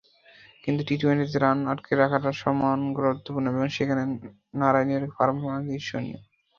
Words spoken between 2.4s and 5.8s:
সমান গুরুত্বপূর্ণ এবং সেখানে নারাইনের পারফরম্যান্স